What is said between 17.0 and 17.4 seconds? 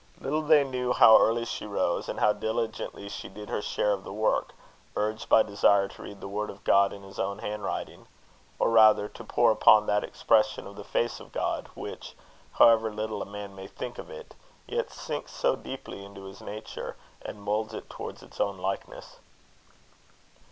and